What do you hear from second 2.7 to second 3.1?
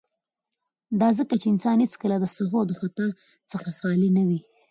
خطا